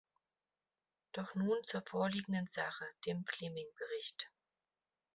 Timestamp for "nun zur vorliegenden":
1.35-2.47